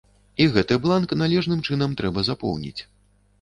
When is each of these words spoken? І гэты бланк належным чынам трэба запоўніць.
І 0.43 0.45
гэты 0.53 0.77
бланк 0.85 1.13
належным 1.23 1.61
чынам 1.69 1.93
трэба 2.01 2.25
запоўніць. 2.31 2.81